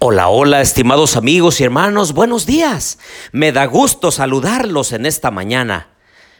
Hola, 0.00 0.28
hola, 0.28 0.60
estimados 0.60 1.16
amigos 1.16 1.60
y 1.60 1.64
hermanos, 1.64 2.12
buenos 2.12 2.46
días. 2.46 3.00
Me 3.32 3.50
da 3.50 3.64
gusto 3.64 4.12
saludarlos 4.12 4.92
en 4.92 5.06
esta 5.06 5.32
mañana. 5.32 5.88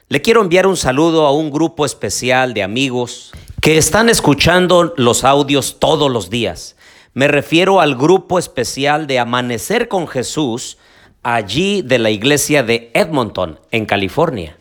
Le 0.09 0.23
quiero 0.23 0.43
enviar 0.43 0.69
un 0.69 0.77
saludo 0.77 1.27
a 1.27 1.33
un 1.33 1.51
grupo 1.51 1.85
especial 1.85 2.55
de 2.55 2.63
amigos 2.63 3.33
que 3.61 3.77
están 3.77 4.11
escuchando 4.11 4.95
los 4.97 5.25
audios 5.25 5.81
todos 5.81 6.09
los 6.09 6.31
días. 6.31 6.77
Me 7.15 7.27
refiero 7.27 7.81
al 7.81 7.97
grupo 7.97 8.39
especial 8.39 9.09
de 9.09 9.19
Amanecer 9.19 9.89
con 9.89 10.07
Jesús, 10.07 10.79
allí 11.25 11.83
de 11.83 11.99
la 11.99 12.11
iglesia 12.11 12.63
de 12.63 12.93
Edmonton, 12.95 13.59
en 13.73 13.87
California. 13.87 14.57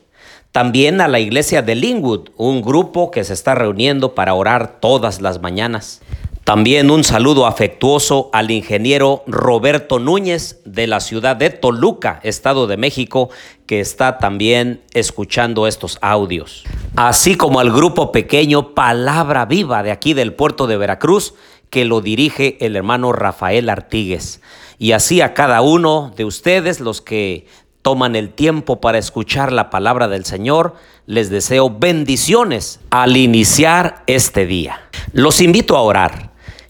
También 0.51 1.01
a 1.01 1.07
la 1.07 1.19
iglesia 1.19 1.61
de 1.61 1.75
Linwood, 1.75 2.29
un 2.35 2.63
grupo 2.63 3.11
que 3.11 3.23
se 3.23 3.33
está 3.33 3.53
reuniendo 3.53 4.15
para 4.15 4.33
orar 4.33 4.79
todas 4.79 5.21
las 5.21 5.39
mañanas. 5.39 6.01
También 6.47 6.91
un 6.91 7.03
saludo 7.03 7.45
afectuoso 7.45 8.29
al 8.31 8.51
ingeniero 8.51 9.21
Roberto 9.27 9.99
Núñez 9.99 10.61
de 10.63 10.87
la 10.87 11.01
ciudad 11.01 11.35
de 11.35 11.49
Toluca, 11.49 12.21
Estado 12.23 12.67
de 12.67 12.77
México, 12.77 13.29
que 13.65 13.81
está 13.81 14.17
también 14.17 14.81
escuchando 14.93 15.67
estos 15.67 15.97
audios. 15.99 16.63
Así 16.95 17.35
como 17.35 17.59
al 17.59 17.73
grupo 17.73 18.13
pequeño 18.13 18.73
Palabra 18.73 19.45
Viva 19.45 19.83
de 19.83 19.91
aquí 19.91 20.13
del 20.13 20.35
puerto 20.35 20.67
de 20.67 20.77
Veracruz, 20.77 21.33
que 21.69 21.83
lo 21.83 21.99
dirige 21.99 22.55
el 22.65 22.77
hermano 22.77 23.11
Rafael 23.11 23.69
Artigues. 23.69 24.39
Y 24.79 24.93
así 24.93 25.19
a 25.19 25.33
cada 25.33 25.59
uno 25.59 26.13
de 26.15 26.23
ustedes, 26.23 26.79
los 26.79 27.01
que 27.01 27.45
toman 27.81 28.15
el 28.15 28.29
tiempo 28.29 28.79
para 28.79 28.99
escuchar 28.99 29.51
la 29.51 29.69
palabra 29.69 30.07
del 30.07 30.23
Señor, 30.23 30.75
les 31.07 31.29
deseo 31.29 31.69
bendiciones 31.69 32.79
al 32.89 33.17
iniciar 33.17 34.03
este 34.07 34.45
día. 34.45 34.79
Los 35.11 35.41
invito 35.41 35.75
a 35.75 35.81
orar. 35.81 36.26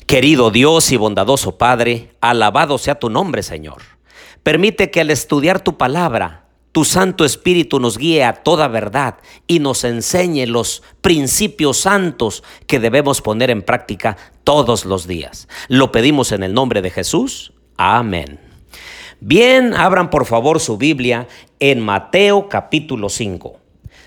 Querido 0.07 0.51
Dios 0.51 0.93
y 0.93 0.95
bondadoso 0.95 1.57
Padre, 1.57 2.13
alabado 2.21 2.77
sea 2.77 2.95
tu 2.95 3.09
nombre, 3.09 3.43
Señor. 3.43 3.81
Permite 4.41 4.89
que 4.89 5.01
al 5.01 5.11
estudiar 5.11 5.59
tu 5.59 5.75
palabra, 5.75 6.45
tu 6.71 6.85
Santo 6.85 7.25
Espíritu 7.25 7.81
nos 7.81 7.97
guíe 7.97 8.23
a 8.23 8.35
toda 8.35 8.69
verdad 8.69 9.15
y 9.47 9.59
nos 9.59 9.83
enseñe 9.83 10.45
los 10.47 10.81
principios 11.01 11.79
santos 11.79 12.41
que 12.67 12.79
debemos 12.79 13.21
poner 13.21 13.49
en 13.49 13.61
práctica 13.61 14.15
todos 14.45 14.85
los 14.85 15.07
días. 15.07 15.49
Lo 15.67 15.91
pedimos 15.91 16.31
en 16.31 16.43
el 16.43 16.53
nombre 16.53 16.81
de 16.81 16.89
Jesús. 16.89 17.51
Amén. 17.75 18.39
Bien, 19.19 19.73
abran 19.73 20.09
por 20.09 20.25
favor 20.25 20.61
su 20.61 20.77
Biblia 20.77 21.27
en 21.59 21.81
Mateo 21.81 22.47
capítulo 22.47 23.09
5. 23.09 23.59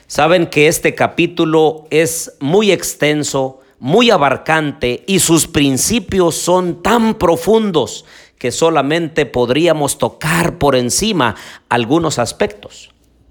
Saben 0.06 0.47
que 0.47 0.67
este 0.67 0.95
capítulo 0.95 1.84
es 1.91 2.39
muy 2.41 2.73
extenso, 2.73 3.59
muy 3.81 4.11
abarcante 4.11 5.03
y 5.06 5.19
sus 5.19 5.48
principios 5.48 6.36
son 6.36 6.83
tan 6.83 7.14
profundos 7.14 8.05
que 8.39 8.53
solamente 8.53 9.27
podríamos 9.27 9.98
tocar 9.98 10.59
por 10.59 10.77
encima 10.77 11.34
algunos 11.69 12.19
aspectos. 12.19 12.91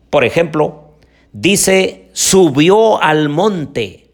Por 0.09 0.25
ejemplo, 0.25 0.95
dice, 1.31 2.09
subió 2.13 3.01
al 3.01 3.29
monte. 3.29 4.09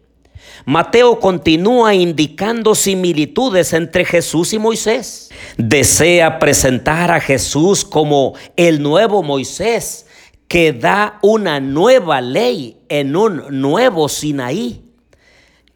Mateo 0.66 1.20
continúa 1.20 1.94
indicando 1.94 2.74
similitudes 2.74 3.72
entre 3.72 4.04
Jesús 4.04 4.52
y 4.52 4.58
Moisés. 4.58 5.30
Desea 5.56 6.38
presentar 6.38 7.10
a 7.10 7.20
Jesús 7.20 7.84
como 7.84 8.34
el 8.56 8.82
nuevo 8.82 9.22
Moisés 9.22 10.06
que 10.48 10.72
da 10.72 11.18
una 11.22 11.60
nueva 11.60 12.20
ley 12.20 12.78
en 12.88 13.16
un 13.16 13.60
nuevo 13.60 14.08
Sinaí. 14.08 14.85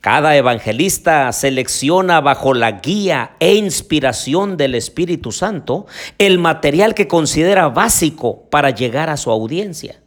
Cada 0.01 0.35
evangelista 0.35 1.31
selecciona 1.33 2.23
bajo 2.23 2.55
la 2.55 2.73
guía 2.81 3.37
e 3.39 3.55
inspiración 3.55 4.57
del 4.57 4.75
Espíritu 4.75 5.31
Santo 5.31 5.87
el 6.17 6.39
material 6.39 6.95
que 6.95 7.07
considera 7.07 7.69
básico 7.69 8.45
para 8.51 8.71
llegar 8.71 9.11
a 9.11 9.19
su 9.19 9.31
audiencia. 9.31 10.01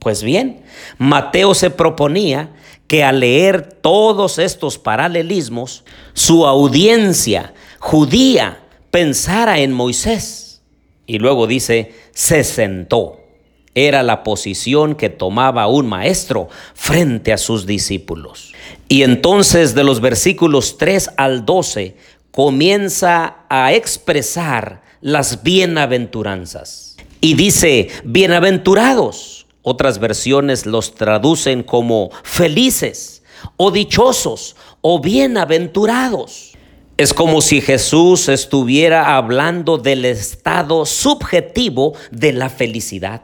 Pues 0.00 0.22
bien, 0.22 0.62
Mateo 0.98 1.54
se 1.54 1.70
proponía 1.70 2.50
que 2.86 3.04
al 3.04 3.20
leer 3.20 3.72
todos 3.72 4.38
estos 4.38 4.78
paralelismos, 4.78 5.84
su 6.12 6.46
audiencia 6.46 7.54
judía 7.78 8.60
pensara 8.90 9.60
en 9.60 9.72
Moisés. 9.72 10.62
Y 11.06 11.18
luego 11.18 11.46
dice, 11.46 11.94
se 12.12 12.44
sentó. 12.44 13.27
Era 13.74 14.02
la 14.02 14.24
posición 14.24 14.94
que 14.94 15.10
tomaba 15.10 15.66
un 15.66 15.86
maestro 15.86 16.48
frente 16.74 17.32
a 17.32 17.38
sus 17.38 17.66
discípulos. 17.66 18.54
Y 18.88 19.02
entonces 19.02 19.74
de 19.74 19.84
los 19.84 20.00
versículos 20.00 20.78
3 20.78 21.10
al 21.16 21.44
12 21.44 21.96
comienza 22.30 23.44
a 23.48 23.72
expresar 23.72 24.82
las 25.00 25.42
bienaventuranzas. 25.42 26.96
Y 27.20 27.34
dice, 27.34 27.88
bienaventurados. 28.04 29.46
Otras 29.62 29.98
versiones 29.98 30.66
los 30.66 30.94
traducen 30.94 31.62
como 31.62 32.10
felices 32.22 33.22
o 33.56 33.70
dichosos 33.70 34.56
o 34.80 35.00
bienaventurados. 35.00 36.52
Es 36.96 37.12
como 37.12 37.40
si 37.40 37.60
Jesús 37.60 38.28
estuviera 38.28 39.16
hablando 39.16 39.78
del 39.78 40.04
estado 40.04 40.86
subjetivo 40.86 41.94
de 42.10 42.32
la 42.32 42.48
felicidad. 42.48 43.22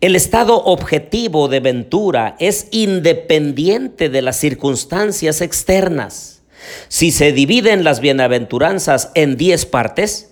El 0.00 0.16
estado 0.16 0.64
objetivo 0.64 1.48
de 1.48 1.60
ventura 1.60 2.34
es 2.38 2.68
independiente 2.70 4.08
de 4.08 4.22
las 4.22 4.36
circunstancias 4.36 5.42
externas. 5.42 6.40
Si 6.88 7.10
se 7.10 7.32
dividen 7.32 7.84
las 7.84 8.00
bienaventuranzas 8.00 9.10
en 9.14 9.36
diez 9.36 9.66
partes, 9.66 10.30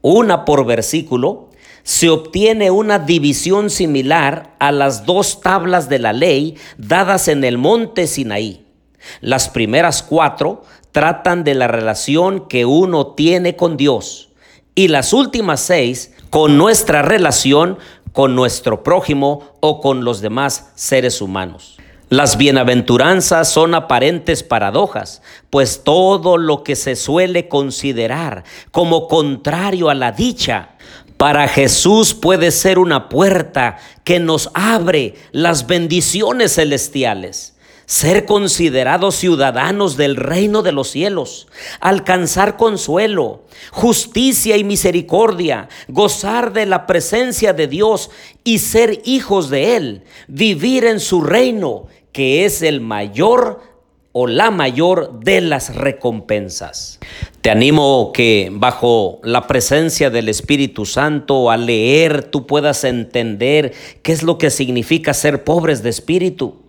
una 0.00 0.46
por 0.46 0.64
versículo, 0.64 1.50
se 1.82 2.08
obtiene 2.08 2.70
una 2.70 2.98
división 2.98 3.68
similar 3.68 4.54
a 4.60 4.72
las 4.72 5.04
dos 5.04 5.42
tablas 5.42 5.90
de 5.90 5.98
la 5.98 6.14
ley 6.14 6.56
dadas 6.78 7.28
en 7.28 7.44
el 7.44 7.58
monte 7.58 8.06
Sinaí. 8.06 8.64
Las 9.20 9.50
primeras 9.50 10.02
cuatro 10.02 10.62
tratan 10.92 11.44
de 11.44 11.54
la 11.54 11.68
relación 11.68 12.48
que 12.48 12.64
uno 12.64 13.08
tiene 13.08 13.56
con 13.56 13.76
Dios 13.76 14.30
y 14.74 14.88
las 14.88 15.12
últimas 15.12 15.60
seis 15.60 16.12
con 16.30 16.58
nuestra 16.58 17.02
relación 17.02 17.78
con 18.16 18.34
nuestro 18.34 18.82
prójimo 18.82 19.42
o 19.60 19.82
con 19.82 20.02
los 20.02 20.22
demás 20.22 20.70
seres 20.74 21.20
humanos. 21.20 21.76
Las 22.08 22.38
bienaventuranzas 22.38 23.46
son 23.52 23.74
aparentes 23.74 24.42
paradojas, 24.42 25.20
pues 25.50 25.82
todo 25.84 26.38
lo 26.38 26.62
que 26.62 26.76
se 26.76 26.96
suele 26.96 27.46
considerar 27.46 28.44
como 28.70 29.06
contrario 29.06 29.90
a 29.90 29.94
la 29.94 30.12
dicha, 30.12 30.70
para 31.18 31.46
Jesús 31.46 32.14
puede 32.14 32.52
ser 32.52 32.78
una 32.78 33.10
puerta 33.10 33.76
que 34.02 34.18
nos 34.18 34.48
abre 34.54 35.16
las 35.32 35.66
bendiciones 35.66 36.54
celestiales 36.54 37.55
ser 37.86 38.26
considerados 38.26 39.14
ciudadanos 39.14 39.96
del 39.96 40.16
reino 40.16 40.62
de 40.62 40.72
los 40.72 40.90
cielos, 40.90 41.46
alcanzar 41.80 42.56
consuelo, 42.56 43.44
justicia 43.70 44.56
y 44.56 44.64
misericordia, 44.64 45.68
gozar 45.88 46.52
de 46.52 46.66
la 46.66 46.86
presencia 46.86 47.52
de 47.52 47.68
Dios 47.68 48.10
y 48.44 48.58
ser 48.58 49.00
hijos 49.04 49.50
de 49.50 49.76
Él, 49.76 50.02
vivir 50.26 50.84
en 50.84 50.98
su 51.00 51.22
reino, 51.22 51.86
que 52.12 52.44
es 52.44 52.62
el 52.62 52.80
mayor 52.80 53.60
o 54.10 54.26
la 54.26 54.50
mayor 54.50 55.20
de 55.20 55.42
las 55.42 55.76
recompensas. 55.76 56.98
Te 57.42 57.50
animo 57.50 58.12
que 58.14 58.48
bajo 58.50 59.20
la 59.22 59.46
presencia 59.46 60.10
del 60.10 60.28
Espíritu 60.30 60.86
Santo, 60.86 61.50
al 61.50 61.66
leer, 61.66 62.24
tú 62.24 62.46
puedas 62.46 62.82
entender 62.84 63.74
qué 64.02 64.12
es 64.12 64.22
lo 64.22 64.38
que 64.38 64.50
significa 64.50 65.12
ser 65.12 65.44
pobres 65.44 65.82
de 65.82 65.90
espíritu 65.90 66.65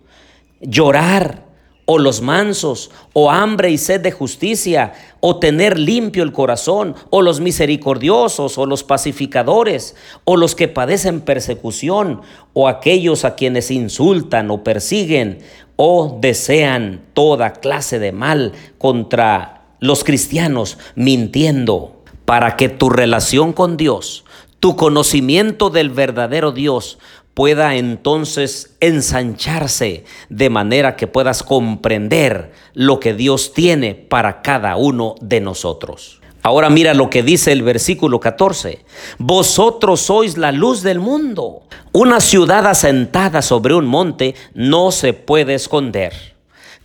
llorar, 0.60 1.48
o 1.90 1.96
los 1.96 2.20
mansos, 2.20 2.90
o 3.14 3.30
hambre 3.30 3.70
y 3.70 3.78
sed 3.78 4.02
de 4.02 4.12
justicia, 4.12 4.92
o 5.20 5.38
tener 5.38 5.78
limpio 5.78 6.22
el 6.22 6.32
corazón, 6.32 6.94
o 7.08 7.22
los 7.22 7.40
misericordiosos, 7.40 8.58
o 8.58 8.66
los 8.66 8.84
pacificadores, 8.84 9.96
o 10.24 10.36
los 10.36 10.54
que 10.54 10.68
padecen 10.68 11.22
persecución, 11.22 12.20
o 12.52 12.68
aquellos 12.68 13.24
a 13.24 13.36
quienes 13.36 13.70
insultan 13.70 14.50
o 14.50 14.62
persiguen, 14.62 15.38
o 15.76 16.18
desean 16.20 17.06
toda 17.14 17.54
clase 17.54 17.98
de 17.98 18.12
mal 18.12 18.52
contra 18.76 19.62
los 19.80 20.04
cristianos, 20.04 20.76
mintiendo, 20.94 22.02
para 22.26 22.56
que 22.56 22.68
tu 22.68 22.90
relación 22.90 23.54
con 23.54 23.78
Dios, 23.78 24.26
tu 24.60 24.76
conocimiento 24.76 25.70
del 25.70 25.90
verdadero 25.90 26.52
Dios, 26.52 26.98
pueda 27.34 27.76
entonces 27.76 28.76
ensancharse 28.80 30.04
de 30.28 30.50
manera 30.50 30.96
que 30.96 31.06
puedas 31.06 31.44
comprender 31.44 32.52
lo 32.74 32.98
que 32.98 33.14
Dios 33.14 33.52
tiene 33.52 33.94
para 33.94 34.42
cada 34.42 34.76
uno 34.76 35.14
de 35.20 35.40
nosotros. 35.40 36.20
Ahora 36.42 36.70
mira 36.70 36.94
lo 36.94 37.10
que 37.10 37.22
dice 37.22 37.52
el 37.52 37.62
versículo 37.62 38.20
14. 38.20 38.84
Vosotros 39.18 40.00
sois 40.00 40.36
la 40.36 40.50
luz 40.50 40.82
del 40.82 40.98
mundo. 40.98 41.62
Una 41.92 42.20
ciudad 42.20 42.66
asentada 42.66 43.42
sobre 43.42 43.74
un 43.74 43.86
monte 43.86 44.34
no 44.54 44.90
se 44.90 45.12
puede 45.12 45.54
esconder. 45.54 46.37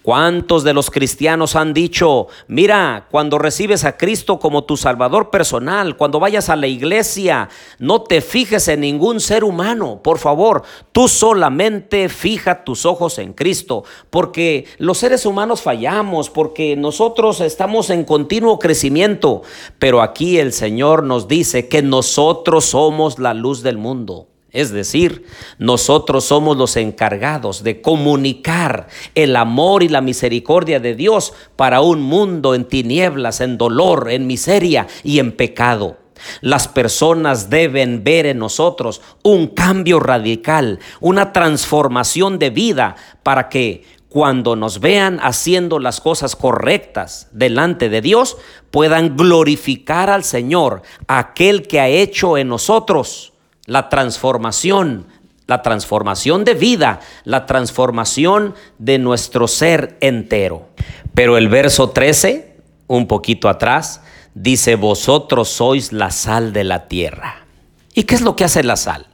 ¿Cuántos 0.04 0.66
de 0.66 0.74
los 0.74 0.92
cristianos 0.92 1.56
han 1.56 1.74
dicho, 1.74 2.28
mira, 2.50 3.08
cuando 3.10 3.40
recibes 3.40 3.86
a 3.86 3.96
Cristo 3.96 4.38
como 4.38 4.66
tu 4.66 4.76
Salvador 4.76 5.30
personal, 5.30 5.96
cuando 5.96 6.20
vayas 6.20 6.50
a 6.50 6.58
la 6.58 6.68
iglesia, 6.68 7.48
no 7.80 8.02
te 8.02 8.20
fijes 8.20 8.68
en 8.68 8.82
ningún 8.82 9.22
ser 9.22 9.46
humano, 9.46 10.02
por 10.04 10.20
favor, 10.20 10.64
tú 10.92 11.08
solamente 11.08 12.10
fija 12.10 12.66
tus 12.66 12.86
ojos 12.86 13.18
en 13.18 13.32
Cristo, 13.32 13.86
porque 14.10 14.66
los 14.78 14.98
seres 14.98 15.26
humanos 15.26 15.62
fallamos, 15.62 16.30
porque 16.30 16.76
nosotros 16.76 17.40
estamos 17.40 17.90
en 17.90 18.04
continuo 18.04 18.60
crecimiento, 18.60 19.44
pero 19.80 20.02
aquí 20.02 20.38
el 20.38 20.52
Señor 20.52 21.04
nos 21.04 21.30
dice 21.30 21.70
que 21.70 21.82
nosotros 21.82 22.66
somos 22.66 23.20
la 23.20 23.34
luz 23.34 23.64
del 23.64 23.78
mundo. 23.78 24.33
Es 24.54 24.72
decir, 24.72 25.26
nosotros 25.58 26.26
somos 26.26 26.56
los 26.58 26.78
encargados 26.78 27.64
de 27.64 27.82
comunicar 27.82 28.88
el 29.16 29.36
amor 29.36 29.82
y 29.82 29.90
la 29.90 30.00
misericordia 30.00 30.80
de 30.80 30.94
Dios 30.94 31.34
para 31.56 31.82
un 31.82 32.04
mundo 32.04 32.54
en 32.54 32.66
tinieblas, 32.66 33.42
en 33.42 33.58
dolor, 33.58 34.12
en 34.12 34.28
miseria 34.28 34.86
y 35.04 35.18
en 35.18 35.32
pecado. 35.32 35.98
Las 36.42 36.68
personas 36.68 37.50
deben 37.50 38.04
ver 38.04 38.28
en 38.28 38.38
nosotros 38.38 39.02
un 39.24 39.48
cambio 39.48 40.00
radical, 40.00 40.80
una 41.02 41.34
transformación 41.34 42.38
de 42.38 42.52
vida 42.52 42.96
para 43.24 43.50
que 43.50 43.84
cuando 44.08 44.56
nos 44.56 44.80
vean 44.80 45.20
haciendo 45.24 45.80
las 45.80 46.00
cosas 46.00 46.36
correctas 46.36 47.28
delante 47.32 47.90
de 47.90 48.02
Dios, 48.02 48.38
puedan 48.70 49.18
glorificar 49.18 50.12
al 50.12 50.24
Señor, 50.24 50.84
aquel 51.08 51.68
que 51.68 51.80
ha 51.80 51.88
hecho 51.88 52.38
en 52.38 52.50
nosotros 52.50 53.33
la 53.66 53.90
transformación, 53.90 55.08
la 55.48 55.62
transformación 55.62 56.44
de 56.44 56.54
vida, 56.54 57.00
la 57.24 57.46
transformación 57.46 58.56
de 58.78 58.98
nuestro 59.00 59.48
ser 59.48 59.98
entero. 60.02 60.70
Pero 61.14 61.38
el 61.38 61.50
verso 61.50 61.90
13, 61.90 62.58
un 62.88 63.08
poquito 63.08 63.50
atrás, 63.50 64.02
dice, 64.34 64.76
vosotros 64.76 65.50
sois 65.50 65.94
la 65.94 66.12
sal 66.12 66.54
de 66.54 66.64
la 66.64 66.88
tierra. 66.88 67.46
¿Y 67.94 68.04
qué 68.04 68.16
es 68.16 68.22
lo 68.22 68.36
que 68.36 68.44
hace 68.44 68.64
la 68.64 68.76
sal? 68.76 69.08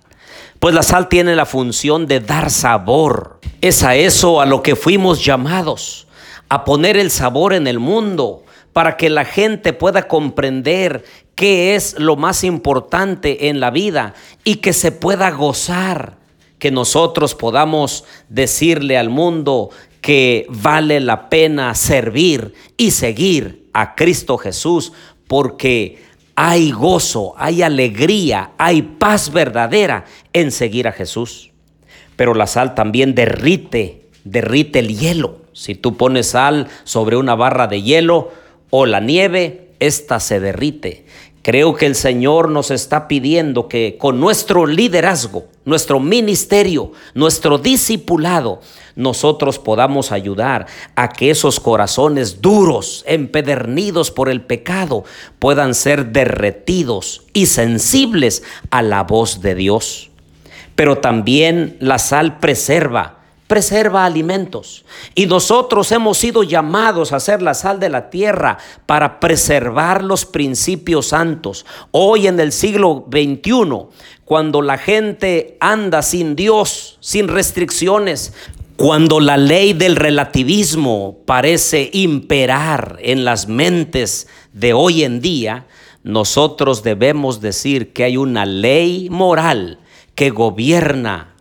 Pues 0.59 0.73
la 0.75 0.83
sal 0.83 1.07
tiene 1.09 1.35
la 1.35 1.45
función 1.45 2.05
de 2.05 2.19
dar 2.19 2.49
sabor. 2.49 3.39
Es 3.61 3.83
a 3.83 3.95
eso 3.95 4.41
a 4.41 4.45
lo 4.45 4.61
que 4.61 4.75
fuimos 4.75 5.23
llamados, 5.23 6.07
a 6.47 6.63
poner 6.65 6.97
el 6.97 7.11
sabor 7.11 7.53
en 7.53 7.67
el 7.67 7.79
mundo, 7.79 8.43
para 8.73 8.97
que 8.97 9.09
la 9.09 9.25
gente 9.25 9.73
pueda 9.73 10.07
comprender 10.07 11.03
qué 11.39 11.73
es 11.73 11.97
lo 11.97 12.17
más 12.17 12.43
importante 12.43 13.47
en 13.47 13.61
la 13.61 13.71
vida 13.71 14.13
y 14.43 14.55
que 14.55 14.73
se 14.73 14.91
pueda 14.91 15.31
gozar, 15.31 16.17
que 16.57 16.69
nosotros 16.69 17.33
podamos 17.33 18.03
decirle 18.27 18.97
al 18.97 19.09
mundo 19.09 19.69
que 20.01 20.45
vale 20.49 20.99
la 20.99 21.29
pena 21.29 21.73
servir 21.75 22.55
y 22.75 22.91
seguir 22.91 23.69
a 23.71 23.95
Cristo 23.95 24.37
Jesús 24.37 24.91
porque 25.27 26.03
hay 26.35 26.71
gozo, 26.71 27.35
hay 27.37 27.61
alegría, 27.61 28.51
hay 28.57 28.81
paz 28.81 29.31
verdadera 29.31 30.03
en 30.33 30.51
seguir 30.51 30.89
a 30.89 30.91
Jesús. 30.91 31.51
Pero 32.17 32.33
la 32.33 32.47
sal 32.47 32.75
también 32.75 33.15
derrite, 33.15 34.01
derrite 34.25 34.79
el 34.79 34.99
hielo. 34.99 35.37
Si 35.53 35.73
tú 35.73 35.95
pones 35.95 36.31
sal 36.31 36.67
sobre 36.83 37.15
una 37.15 37.35
barra 37.35 37.67
de 37.67 37.81
hielo 37.81 38.33
o 38.71 38.85
la 38.85 38.99
nieve, 38.99 39.69
esta 39.79 40.19
se 40.19 40.39
derrite. 40.39 41.05
Creo 41.41 41.75
que 41.75 41.85
el 41.85 41.95
Señor 41.95 42.49
nos 42.49 42.69
está 42.69 43.07
pidiendo 43.07 43.69
que 43.69 43.97
con 43.97 44.19
nuestro 44.19 44.65
liderazgo, 44.65 45.45
nuestro 45.63 46.01
ministerio, 46.01 46.91
nuestro 47.13 47.57
discipulado, 47.57 48.59
nosotros 48.95 49.57
podamos 49.57 50.11
ayudar 50.11 50.67
a 50.95 51.07
que 51.09 51.29
esos 51.29 51.61
corazones 51.61 52.41
duros, 52.41 53.05
empedernidos 53.07 54.11
por 54.11 54.27
el 54.27 54.41
pecado, 54.41 55.05
puedan 55.39 55.75
ser 55.75 56.07
derretidos 56.07 57.23
y 57.31 57.45
sensibles 57.45 58.43
a 58.69 58.81
la 58.81 59.03
voz 59.03 59.41
de 59.41 59.55
Dios. 59.55 60.09
Pero 60.75 60.97
también 60.97 61.77
la 61.79 61.99
sal 61.99 62.39
preserva 62.39 63.18
preserva 63.49 64.05
alimentos. 64.05 64.85
Y 65.15 65.25
nosotros 65.25 65.91
hemos 65.91 66.19
sido 66.19 66.43
llamados 66.43 67.11
a 67.11 67.19
ser 67.19 67.41
la 67.41 67.55
sal 67.55 67.79
de 67.79 67.89
la 67.89 68.11
tierra 68.11 68.59
para 68.85 69.19
preservar 69.19 70.03
los 70.03 70.27
principios 70.27 71.07
santos. 71.07 71.65
Hoy 71.89 72.27
en 72.27 72.39
el 72.39 72.51
siglo 72.51 73.07
XXI, 73.11 73.87
cuando 74.23 74.61
la 74.61 74.77
gente 74.77 75.57
anda 75.59 76.03
sin 76.03 76.35
Dios, 76.35 76.99
sin 76.99 77.27
restricciones, 77.27 78.33
cuando 78.77 79.19
la 79.19 79.35
ley 79.35 79.73
del 79.73 79.95
relativismo 79.95 81.17
parece 81.25 81.89
imperar 81.91 82.97
en 83.01 83.25
las 83.25 83.47
mentes 83.47 84.27
de 84.53 84.73
hoy 84.73 85.03
en 85.03 85.21
día, 85.21 85.65
nosotros 86.03 86.83
debemos 86.83 87.41
decir 87.41 87.93
que 87.93 88.03
hay 88.03 88.15
una 88.15 88.45
ley 88.45 89.09
moral 89.09 89.79
que 90.13 90.29
gobierna 90.29 91.33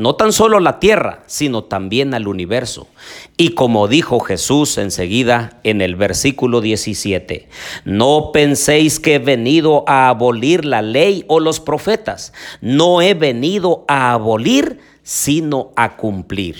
no 0.00 0.14
tan 0.14 0.32
solo 0.32 0.60
la 0.60 0.80
tierra, 0.80 1.22
sino 1.26 1.64
también 1.64 2.14
al 2.14 2.26
universo. 2.26 2.88
Y 3.36 3.50
como 3.50 3.86
dijo 3.86 4.18
Jesús 4.18 4.78
enseguida 4.78 5.60
en 5.62 5.82
el 5.82 5.94
versículo 5.94 6.62
17, 6.62 7.50
no 7.84 8.30
penséis 8.32 8.98
que 8.98 9.16
he 9.16 9.18
venido 9.18 9.84
a 9.86 10.08
abolir 10.08 10.64
la 10.64 10.80
ley 10.80 11.26
o 11.28 11.38
los 11.38 11.60
profetas, 11.60 12.32
no 12.62 13.02
he 13.02 13.12
venido 13.12 13.84
a 13.88 14.12
abolir, 14.12 14.78
sino 15.02 15.70
a 15.76 15.98
cumplir. 15.98 16.56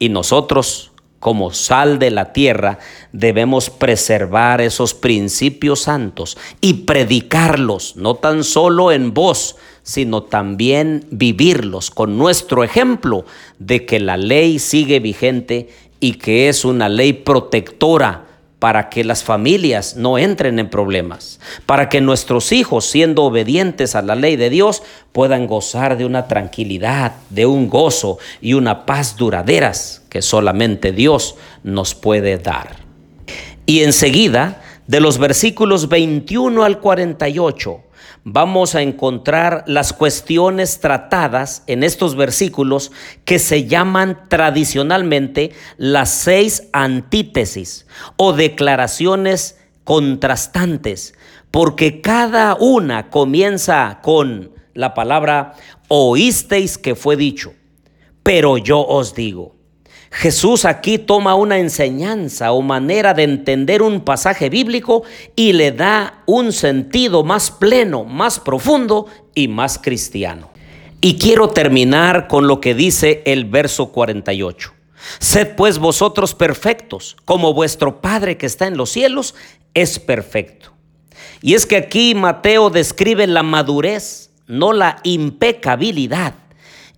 Y 0.00 0.08
nosotros, 0.08 0.90
como 1.20 1.52
sal 1.52 2.00
de 2.00 2.10
la 2.10 2.32
tierra, 2.32 2.80
debemos 3.12 3.70
preservar 3.70 4.60
esos 4.60 4.92
principios 4.92 5.82
santos 5.82 6.36
y 6.60 6.74
predicarlos, 6.74 7.94
no 7.94 8.16
tan 8.16 8.42
solo 8.42 8.90
en 8.90 9.14
voz, 9.14 9.54
sino 9.82 10.22
también 10.22 11.06
vivirlos 11.10 11.90
con 11.90 12.18
nuestro 12.18 12.64
ejemplo 12.64 13.24
de 13.58 13.84
que 13.84 14.00
la 14.00 14.16
ley 14.16 14.58
sigue 14.58 15.00
vigente 15.00 15.68
y 16.00 16.14
que 16.14 16.48
es 16.48 16.64
una 16.64 16.88
ley 16.88 17.12
protectora 17.12 18.26
para 18.62 18.90
que 18.90 19.02
las 19.02 19.24
familias 19.24 19.96
no 19.96 20.18
entren 20.18 20.60
en 20.60 20.70
problemas, 20.70 21.40
para 21.66 21.88
que 21.88 22.00
nuestros 22.00 22.52
hijos, 22.52 22.84
siendo 22.84 23.24
obedientes 23.24 23.96
a 23.96 24.02
la 24.02 24.14
ley 24.14 24.36
de 24.36 24.50
Dios, 24.50 24.84
puedan 25.10 25.48
gozar 25.48 25.96
de 25.96 26.04
una 26.04 26.28
tranquilidad, 26.28 27.16
de 27.30 27.44
un 27.44 27.68
gozo 27.68 28.18
y 28.40 28.54
una 28.54 28.86
paz 28.86 29.16
duraderas 29.16 30.04
que 30.08 30.22
solamente 30.22 30.92
Dios 30.92 31.34
nos 31.64 31.96
puede 31.96 32.38
dar. 32.38 32.76
Y 33.66 33.82
enseguida, 33.82 34.62
de 34.86 35.00
los 35.00 35.18
versículos 35.18 35.88
21 35.88 36.62
al 36.62 36.78
48, 36.78 37.80
vamos 38.24 38.74
a 38.74 38.82
encontrar 38.82 39.64
las 39.66 39.92
cuestiones 39.92 40.80
tratadas 40.80 41.62
en 41.66 41.82
estos 41.82 42.16
versículos 42.16 42.92
que 43.24 43.38
se 43.38 43.66
llaman 43.66 44.28
tradicionalmente 44.28 45.52
las 45.76 46.10
seis 46.10 46.68
antítesis 46.72 47.86
o 48.16 48.32
declaraciones 48.32 49.58
contrastantes, 49.84 51.14
porque 51.50 52.00
cada 52.00 52.54
una 52.54 53.10
comienza 53.10 54.00
con 54.02 54.52
la 54.74 54.94
palabra 54.94 55.54
oísteis 55.88 56.78
que 56.78 56.94
fue 56.94 57.16
dicho, 57.16 57.52
pero 58.22 58.58
yo 58.58 58.80
os 58.86 59.14
digo. 59.14 59.61
Jesús 60.12 60.66
aquí 60.66 60.98
toma 60.98 61.34
una 61.34 61.58
enseñanza 61.58 62.52
o 62.52 62.60
manera 62.60 63.14
de 63.14 63.22
entender 63.22 63.80
un 63.80 64.02
pasaje 64.02 64.50
bíblico 64.50 65.04
y 65.34 65.54
le 65.54 65.72
da 65.72 66.22
un 66.26 66.52
sentido 66.52 67.24
más 67.24 67.50
pleno, 67.50 68.04
más 68.04 68.38
profundo 68.38 69.06
y 69.34 69.48
más 69.48 69.78
cristiano. 69.78 70.50
Y 71.00 71.16
quiero 71.18 71.48
terminar 71.48 72.28
con 72.28 72.46
lo 72.46 72.60
que 72.60 72.74
dice 72.74 73.22
el 73.24 73.46
verso 73.46 73.88
48. 73.88 74.72
Sed 75.18 75.56
pues 75.56 75.78
vosotros 75.78 76.34
perfectos, 76.34 77.16
como 77.24 77.54
vuestro 77.54 78.02
Padre 78.02 78.36
que 78.36 78.46
está 78.46 78.66
en 78.66 78.76
los 78.76 78.90
cielos 78.90 79.34
es 79.72 79.98
perfecto. 79.98 80.72
Y 81.40 81.54
es 81.54 81.64
que 81.64 81.76
aquí 81.76 82.14
Mateo 82.14 82.68
describe 82.68 83.26
la 83.26 83.42
madurez, 83.42 84.30
no 84.46 84.74
la 84.74 84.98
impecabilidad 85.04 86.34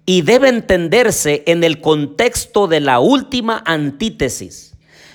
y 0.07 0.23
debe 0.23 0.49
entenderse 0.49 1.43
en 1.47 1.65
el 1.65 1.81
contexto 1.81 2.67
de 2.67 2.81
la 2.81 3.01
última 3.01 3.63
antítesis. 3.65 4.75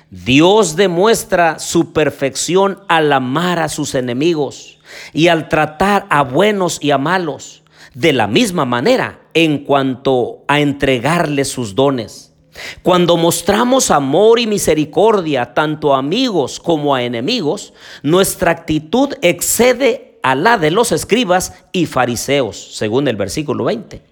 Dios 0.10 0.76
demuestra 0.76 1.60
su 1.60 1.94
perfección 1.94 2.80
al 2.88 3.14
amar 3.14 3.60
a 3.60 3.70
sus 3.70 3.94
enemigos 3.94 4.80
y 5.14 5.28
al 5.28 5.50
tratar 5.50 6.08
a 6.10 6.24
buenos 6.24 6.80
y 6.82 6.90
a 6.90 6.98
malos, 6.98 7.62
de 7.94 8.14
la 8.14 8.28
misma 8.28 8.66
manera 8.66 9.20
en 9.34 9.64
cuanto 9.64 10.44
a 10.48 10.60
entregarles 10.60 11.50
sus 11.50 11.76
dones. 11.76 12.34
Cuando 12.82 13.18
mostramos 13.18 13.92
amor 13.92 14.40
y 14.40 14.48
misericordia 14.48 15.54
tanto 15.54 15.94
a 15.94 16.00
amigos 16.00 16.60
como 16.60 16.96
a 16.96 17.04
enemigos, 17.04 17.74
nuestra 18.02 18.52
actitud 18.52 19.14
excede 19.22 20.20
a 20.24 20.34
la 20.34 20.58
de 20.58 20.72
los 20.72 20.92
escribas 20.92 21.54
y 21.72 21.86
fariseos, 21.86 22.76
según 22.76 23.08
el 23.08 23.16
versículo 23.16 23.66
20 23.66 24.09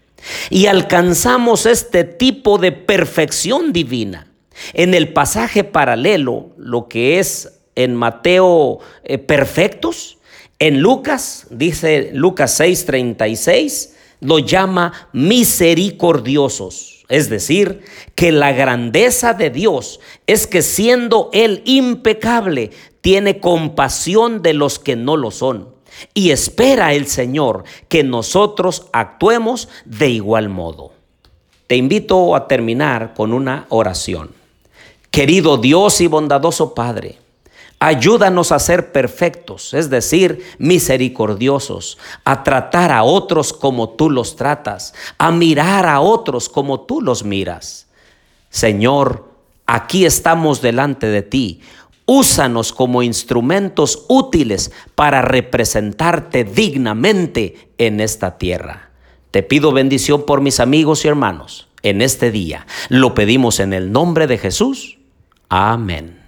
y 0.50 0.66
alcanzamos 0.68 1.66
este 1.66 2.04
tipo 2.04 2.58
de 2.58 2.72
perfección 2.72 3.74
divina. 3.74 4.32
En 4.74 4.94
el 4.94 5.14
pasaje 5.14 5.64
paralelo, 5.64 6.52
lo 6.58 6.88
que 6.88 7.20
es 7.20 7.60
en 7.76 7.96
Mateo 7.96 8.80
eh, 9.04 9.18
perfectos, 9.18 10.18
en 10.60 10.82
Lucas, 10.82 11.46
dice 11.52 12.10
Lucas 12.14 12.60
6:36, 12.60 13.94
lo 14.20 14.40
llama 14.40 15.10
misericordiosos. 15.14 17.06
Es 17.10 17.30
decir, 17.30 17.84
que 18.16 18.32
la 18.32 18.52
grandeza 18.52 19.34
de 19.34 19.50
Dios 19.50 20.00
es 20.26 20.48
que 20.48 20.62
siendo 20.62 21.30
Él 21.32 21.62
impecable, 21.66 22.72
tiene 23.02 23.40
compasión 23.40 24.42
de 24.42 24.54
los 24.54 24.80
que 24.80 24.96
no 24.96 25.16
lo 25.16 25.32
son. 25.32 25.77
Y 26.14 26.32
espera 26.32 26.94
el 26.94 27.08
Señor 27.08 27.64
que 27.88 28.04
nosotros 28.04 28.88
actuemos 28.92 29.70
de 29.86 30.10
igual 30.10 30.50
modo. 30.50 30.92
Te 31.68 31.76
invito 31.76 32.36
a 32.36 32.48
terminar 32.48 33.14
con 33.14 33.34
una 33.34 33.66
oración. 33.70 34.32
Querido 35.12 35.58
Dios 35.58 36.00
y 36.00 36.08
bondadoso 36.08 36.74
Padre, 36.74 37.18
ayúdanos 37.80 38.52
a 38.52 38.60
ser 38.60 38.92
perfectos, 38.92 39.74
es 39.74 39.90
decir, 39.90 40.46
misericordiosos, 40.60 41.98
a 42.24 42.44
tratar 42.44 42.92
a 42.92 43.04
otros 43.04 43.52
como 43.52 43.90
tú 43.90 44.10
los 44.10 44.36
tratas, 44.36 44.94
a 45.18 45.32
mirar 45.32 45.86
a 45.86 46.00
otros 46.00 46.50
como 46.50 46.82
tú 46.82 47.02
los 47.02 47.24
miras. 47.24 47.88
Señor, 48.50 49.32
aquí 49.66 50.06
estamos 50.06 50.62
delante 50.62 51.08
de 51.08 51.22
ti. 51.22 51.62
Úsanos 52.10 52.72
como 52.72 53.04
instrumentos 53.04 54.06
útiles 54.08 54.72
para 54.96 55.22
representarte 55.22 56.46
dignamente 56.46 57.70
en 57.78 58.00
esta 58.00 58.38
tierra. 58.38 58.92
Te 59.32 59.44
pido 59.44 59.74
bendición 59.74 60.26
por 60.26 60.40
mis 60.40 60.62
amigos 60.62 61.04
y 61.04 61.10
hermanos 61.10 61.68
en 61.84 62.02
este 62.02 62.32
día. 62.32 62.66
Lo 62.88 63.14
pedimos 63.14 63.60
en 63.60 63.74
el 63.74 63.92
nombre 63.92 64.26
de 64.26 64.38
Jesús. 64.38 64.98
Amén. 65.50 66.27